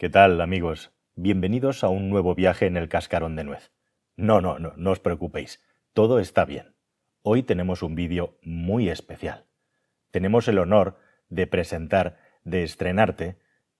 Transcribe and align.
¿Qué 0.00 0.08
tal, 0.08 0.40
amigos? 0.40 0.92
Bienvenidos 1.14 1.84
a 1.84 1.90
un 1.90 2.08
nuevo 2.08 2.34
viaje 2.34 2.64
en 2.64 2.78
el 2.78 2.88
cascarón 2.88 3.36
de 3.36 3.44
nuez. 3.44 3.70
No, 4.16 4.40
no, 4.40 4.58
no, 4.58 4.72
no 4.78 4.92
os 4.92 4.98
preocupéis, 4.98 5.62
todo 5.92 6.20
está 6.20 6.46
bien. 6.46 6.74
Hoy 7.20 7.42
tenemos 7.42 7.82
un 7.82 7.94
vídeo 7.94 8.38
muy 8.40 8.88
especial. 8.88 9.44
Tenemos 10.10 10.48
el 10.48 10.58
honor 10.58 10.96
de 11.28 11.46
presentar, 11.46 12.16
de 12.44 12.62
estrenarte, 12.62 13.36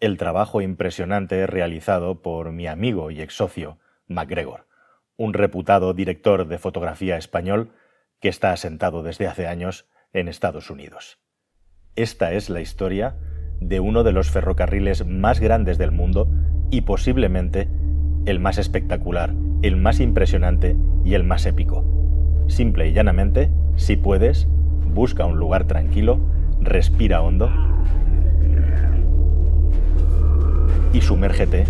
el 0.00 0.18
trabajo 0.18 0.60
impresionante 0.60 1.46
realizado 1.46 2.20
por 2.20 2.52
mi 2.52 2.66
amigo 2.66 3.10
y 3.10 3.22
ex 3.22 3.34
socio, 3.34 3.78
MacGregor, 4.06 4.66
un 5.16 5.32
reputado 5.32 5.94
director 5.94 6.46
de 6.46 6.58
fotografía 6.58 7.16
español 7.16 7.72
que 8.20 8.28
está 8.28 8.52
asentado 8.52 9.02
desde 9.02 9.28
hace 9.28 9.46
años 9.46 9.88
en 10.12 10.28
Estados 10.28 10.68
Unidos. 10.68 11.20
Esta 11.96 12.34
es 12.34 12.50
la 12.50 12.60
historia 12.60 13.16
de 13.68 13.80
uno 13.80 14.04
de 14.04 14.12
los 14.12 14.30
ferrocarriles 14.30 15.06
más 15.06 15.40
grandes 15.40 15.78
del 15.78 15.92
mundo 15.92 16.28
y 16.70 16.82
posiblemente 16.82 17.68
el 18.26 18.40
más 18.40 18.58
espectacular, 18.58 19.34
el 19.62 19.76
más 19.76 20.00
impresionante 20.00 20.76
y 21.04 21.14
el 21.14 21.24
más 21.24 21.46
épico. 21.46 21.84
Simple 22.48 22.88
y 22.88 22.92
llanamente, 22.92 23.50
si 23.76 23.96
puedes, 23.96 24.48
busca 24.94 25.24
un 25.24 25.38
lugar 25.38 25.64
tranquilo, 25.64 26.18
respira 26.60 27.22
hondo 27.22 27.50
y 30.92 31.00
sumérgete 31.00 31.64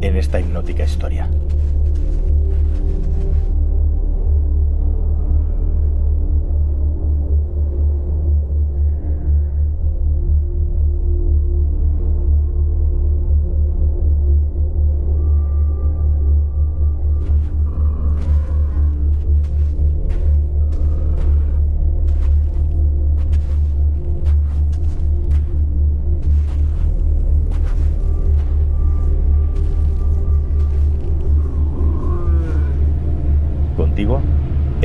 en 0.00 0.16
esta 0.16 0.40
hipnótica 0.40 0.84
historia. 0.84 1.28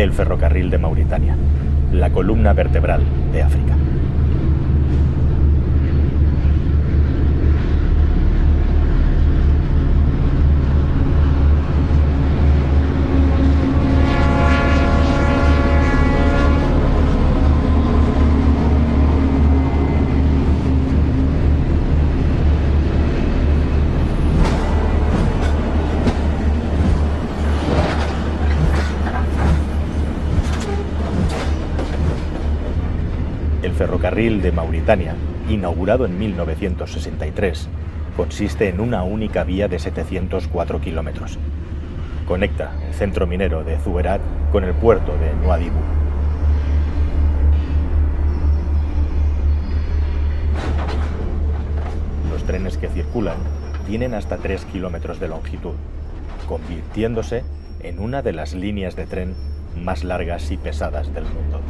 El 0.04 0.12
ferrocarril 0.12 0.70
de 0.70 0.78
Mauritania, 0.78 1.36
la 1.92 2.10
columna 2.10 2.54
vertebral 2.54 3.04
de 3.32 3.42
África. 3.42 3.74
Ferrocarril 34.14 34.44
de 34.44 34.52
Mauritania, 34.52 35.16
inaugurado 35.50 36.06
en 36.06 36.20
1963, 36.20 37.68
consiste 38.16 38.70
en 38.70 38.80
una 38.80 39.02
única 39.02 39.44
vía 39.44 39.68
de 39.68 39.80
704 39.80 40.80
kilómetros. 40.82 41.40
Conecta 42.28 42.74
el 42.88 42.94
centro 42.94 43.26
minero 43.26 43.64
de 43.64 43.80
Zuberat 43.80 44.22
con 44.52 44.66
el 44.66 44.74
puerto 44.76 45.14
de 45.18 45.34
Nouadhibou. 45.42 45.82
Los 52.32 52.44
trenes 52.44 52.78
que 52.78 52.90
circulan 52.90 53.38
tienen 53.88 54.14
hasta 54.14 54.38
3 54.38 54.66
kilómetros 54.66 55.20
de 55.20 55.28
longitud, 55.28 55.74
convirtiéndose 56.48 57.44
en 57.80 58.00
una 58.00 58.22
de 58.22 58.34
las 58.34 58.54
líneas 58.54 58.96
de 58.96 59.08
tren 59.08 59.34
más 59.76 60.04
largas 60.04 60.52
y 60.52 60.58
pesadas 60.58 61.12
del 61.16 61.24
mundo. 61.24 61.62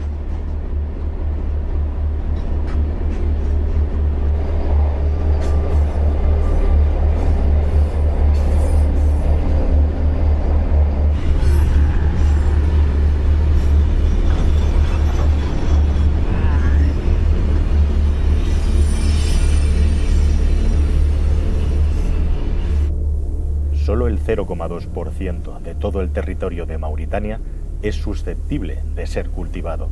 0,2% 24.35 25.59
de 25.59 25.75
todo 25.75 26.01
el 26.01 26.09
territorio 26.09 26.65
de 26.65 26.79
Mauritania 26.79 27.39
es 27.83 27.95
susceptible 27.95 28.79
de 28.95 29.05
ser 29.05 29.29
cultivado. 29.29 29.89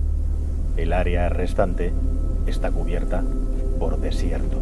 El 0.77 0.93
área 0.93 1.29
restante 1.29 1.93
está 2.47 2.71
cubierta 2.71 3.23
por 3.77 3.99
desierto. 3.99 4.57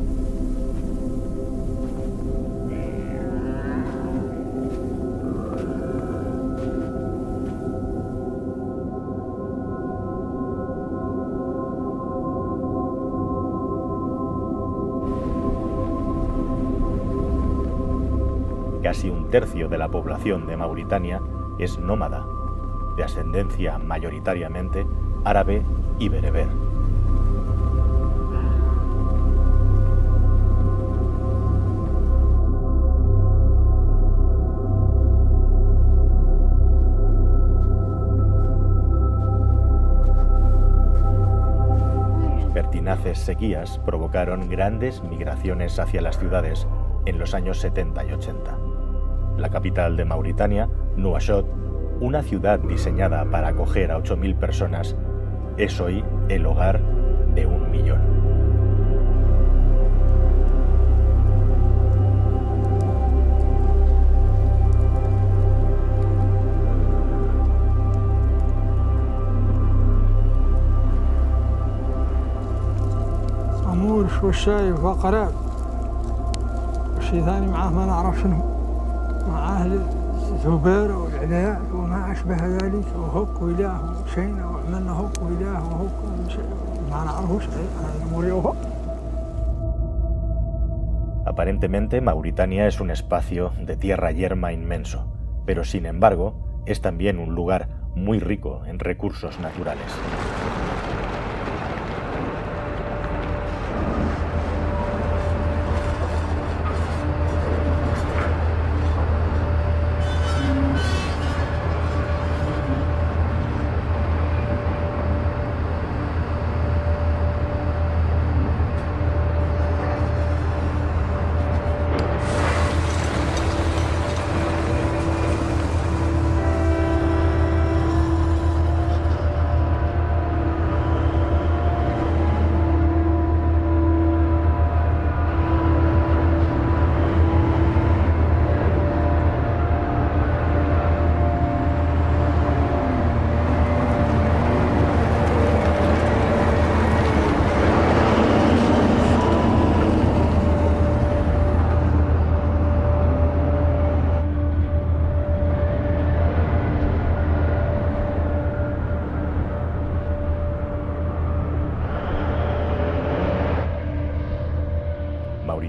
Casi 18.82 19.10
un 19.10 19.30
tercio 19.30 19.68
de 19.68 19.78
la 19.78 19.90
población 19.90 20.48
de 20.48 20.56
Mauritania 20.56 21.22
es 21.58 21.78
nómada, 21.78 22.26
de 22.96 23.04
ascendencia 23.04 23.78
mayoritariamente 23.78 24.86
árabe 25.26 25.64
y 26.00 26.10
bereber. 26.10 26.48
pertinaces 42.54 43.20
sequías 43.20 43.78
provocaron 43.86 44.50
grandes 44.50 45.02
migraciones 45.04 45.80
hacia 45.80 46.02
las 46.02 46.20
ciudades 46.20 46.68
en 47.06 47.18
los 47.18 47.34
años 47.34 47.60
70 47.60 48.06
y 48.06 48.12
80 48.14 48.69
la 49.40 49.50
capital 49.50 49.96
de 49.96 50.06
Mauritania, 50.06 50.70
Nouakchott, 50.96 51.46
una 52.02 52.22
ciudad 52.22 52.60
diseñada 52.60 53.26
para 53.26 53.50
acoger 53.50 53.92
a 53.92 53.98
8.000 53.98 54.36
personas, 54.38 54.96
es 55.58 55.80
hoy 55.82 56.04
el 56.30 56.46
hogar 56.46 56.82
de 57.36 57.46
un 57.46 57.72
millón. 57.72 58.20
Aparentemente 91.26 92.02
Mauritania 92.02 92.68
es 92.68 92.80
un 92.80 92.92
espacio 92.92 93.52
de 93.62 93.78
tierra 93.78 94.12
yerma 94.12 94.52
inmenso, 94.52 95.12
pero 95.46 95.64
sin 95.64 95.86
embargo 95.86 96.64
es 96.66 96.82
también 96.82 97.20
un 97.20 97.36
lugar 97.36 97.70
muy 97.96 98.20
rico 98.20 98.64
en 98.66 98.80
recursos 98.80 99.40
naturales. 99.40 99.86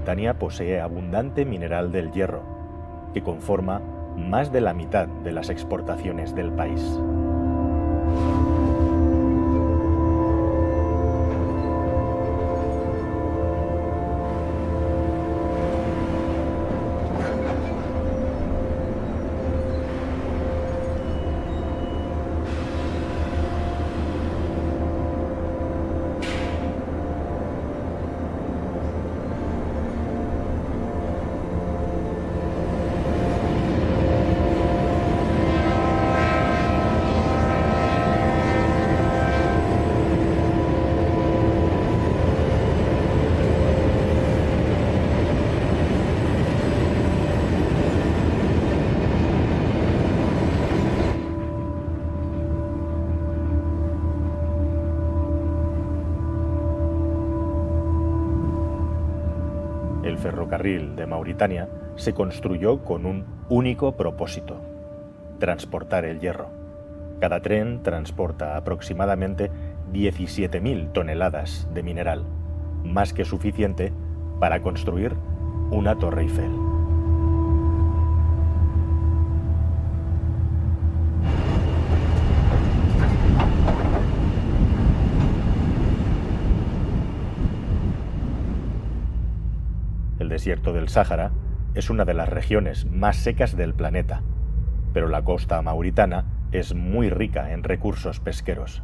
Mauritania 0.01 0.39
posee 0.39 0.81
abundante 0.81 1.45
mineral 1.45 1.93
del 1.93 2.11
hierro, 2.11 2.41
que 3.13 3.23
conforma 3.23 3.83
más 4.17 4.51
de 4.51 4.63
la 4.63 4.73
mitad 4.73 5.07
de 5.07 5.31
las 5.31 5.51
exportaciones 5.51 6.35
del 6.35 6.53
país. 6.53 6.99
Ferrocarril 60.71 60.97
de 60.97 61.07
Mauritania 61.07 61.69
se 61.97 62.13
construyó 62.15 62.85
con 62.85 63.07
un 63.07 63.25
único 63.49 63.97
propósito, 63.97 64.61
transportar 65.39 66.05
el 66.05 66.21
hierro. 66.21 66.49
Cada 67.21 67.41
tren 67.41 67.83
transporta 67.83 68.57
aproximadamente 68.57 69.51
17.000 69.93 70.93
toneladas 70.93 71.69
de 71.75 71.83
mineral, 71.83 72.25
más 72.85 73.13
que 73.13 73.25
suficiente 73.25 73.93
para 74.39 74.63
construir 74.63 75.15
una 75.71 75.99
torre 75.99 76.23
Eiffel. 76.23 76.70
Desierto 90.31 90.73
del 90.73 90.89
Sáhara 90.89 91.33
es 91.75 91.91
una 91.91 92.07
de 92.07 92.15
las 92.15 92.29
regiones 92.29 92.87
más 92.87 93.17
secas 93.17 93.57
del 93.57 93.75
planeta, 93.75 94.23
pero 94.95 95.09
la 95.09 95.23
costa 95.23 95.61
mauritana 95.61 96.25
es 96.53 96.75
muy 96.75 97.11
rica 97.11 97.53
en 97.53 97.63
recursos 97.63 98.21
pesqueros. 98.21 98.83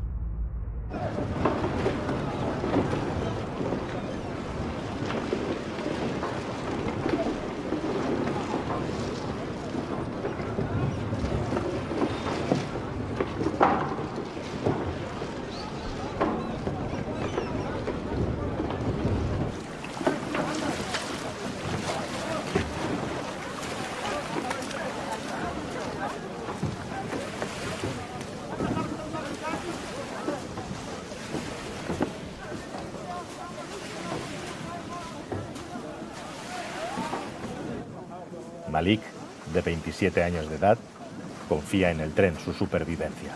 Malik, 38.77 39.01
de 39.55 39.63
27 39.63 40.23
años 40.23 40.51
de 40.51 40.57
edad, 40.57 40.77
confía 41.49 41.91
en 41.91 42.01
el 42.01 42.13
tren 42.13 42.35
su 42.39 42.53
supervivencia. 42.53 43.31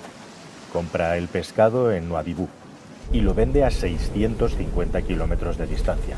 Compra 0.70 1.16
el 1.16 1.28
pescado 1.28 1.92
en 1.92 2.10
Nouadhibou 2.10 2.46
y 3.10 3.22
lo 3.22 3.32
vende 3.32 3.64
a 3.64 3.70
650 3.70 5.00
kilómetros 5.00 5.56
de 5.56 5.66
distancia, 5.66 6.16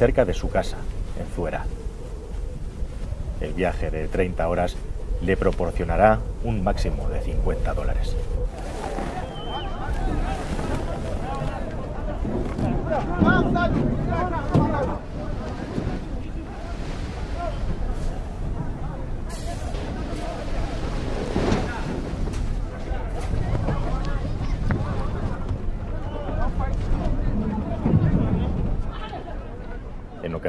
cerca 0.00 0.24
de 0.24 0.34
su 0.34 0.50
casa, 0.50 0.78
en 1.16 1.32
Zuera. 1.32 1.64
El 3.40 3.52
viaje 3.52 3.92
de 3.92 4.08
30 4.08 4.48
horas 4.48 4.74
le 5.22 5.36
proporcionará 5.36 6.18
un 6.42 6.64
máximo 6.64 7.08
de 7.10 7.20
50 7.20 7.72
dólares. 7.72 8.16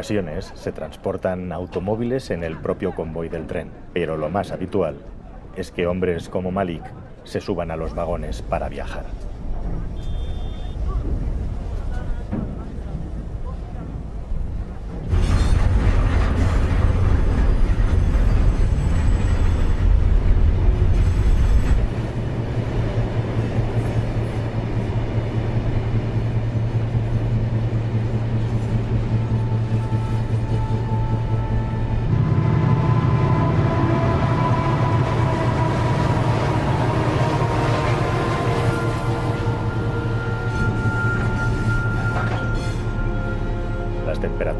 Se 0.07 0.71
transportan 0.71 1.51
automóviles 1.51 2.29
en 2.29 2.43
el 2.43 2.57
propio 2.57 2.93
convoy 2.93 3.27
del 3.27 3.47
tren, 3.47 3.71
pero 3.91 4.17
lo 4.17 4.29
más 4.29 4.51
habitual 4.51 4.97
es 5.55 5.71
que 5.71 5.87
hombres 5.87 6.29
como 6.29 6.51
Malik 6.51 6.83
se 7.23 7.41
suban 7.41 7.71
a 7.71 7.75
los 7.75 7.95
vagones 7.95 8.43
para 8.43 8.69
viajar. 8.69 9.05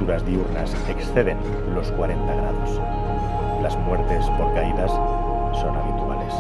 Temperaturas 0.05 0.25
diurnas 0.25 0.71
exceden 0.87 1.37
los 1.73 1.91
40 1.91 2.35
grados. 2.35 2.81
Las 3.61 3.75
muertes 3.77 4.25
por 4.37 4.53
caídas 4.53 4.91
son 5.59 5.75
habituales. 5.75 6.33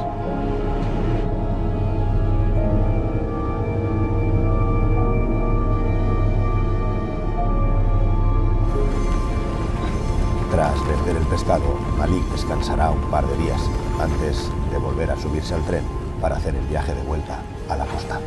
Tras 10.51 10.87
vender 10.87 11.15
el 11.17 11.27
pescado, 11.27 11.75
Malik 11.97 12.23
descansará 12.31 12.91
un 12.91 13.01
par 13.09 13.25
de 13.25 13.37
días 13.37 13.61
antes 13.99 14.51
de 14.71 14.77
volver 14.77 15.09
a 15.09 15.17
subirse 15.17 15.55
al 15.55 15.63
tren 15.63 15.83
para 16.21 16.35
hacer 16.35 16.55
el 16.55 16.65
viaje 16.67 16.93
de 16.93 17.01
vuelta 17.01 17.39
a 17.69 17.75
la 17.75 17.85
costa. 17.85 18.19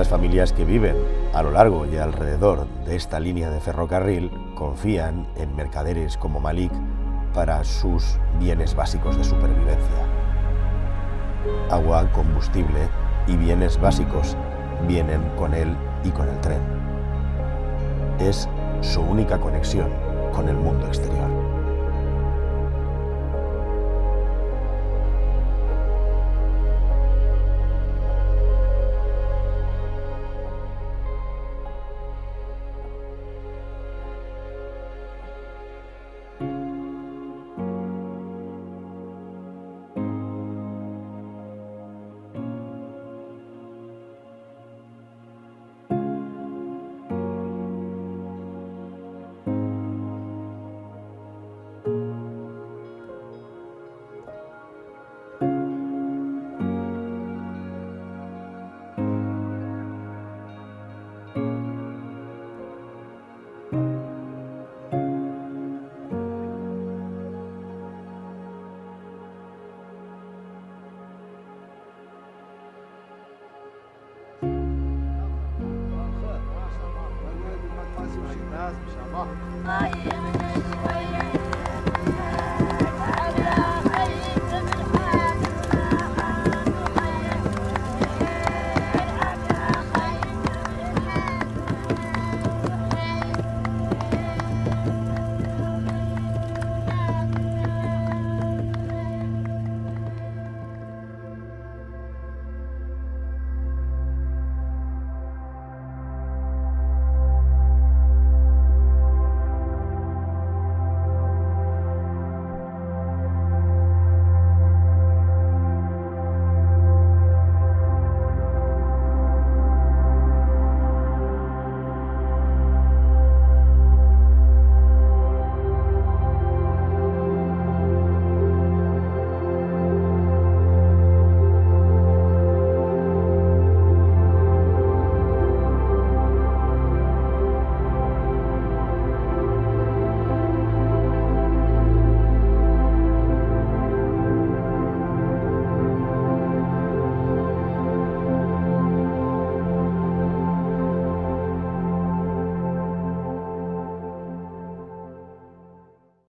Las 0.00 0.08
familias 0.08 0.54
que 0.54 0.64
viven 0.64 0.96
a 1.34 1.42
lo 1.42 1.50
largo 1.50 1.84
y 1.84 1.98
alrededor 1.98 2.66
de 2.86 2.96
esta 2.96 3.20
línea 3.20 3.50
de 3.50 3.60
ferrocarril 3.60 4.30
confían 4.54 5.26
en 5.36 5.54
mercaderes 5.54 6.16
como 6.16 6.40
Malik 6.40 6.72
para 7.34 7.62
sus 7.64 8.16
bienes 8.38 8.74
básicos 8.74 9.18
de 9.18 9.24
supervivencia. 9.24 10.06
Agua, 11.70 12.10
combustible 12.12 12.88
y 13.26 13.36
bienes 13.36 13.78
básicos 13.78 14.38
vienen 14.88 15.20
con 15.36 15.52
él 15.52 15.76
y 16.02 16.08
con 16.08 16.30
el 16.30 16.40
tren. 16.40 16.62
Es 18.18 18.48
su 18.80 19.02
única 19.02 19.38
conexión 19.38 19.90
con 20.32 20.48
el 20.48 20.56
mundo 20.56 20.86
exterior. 20.86 21.39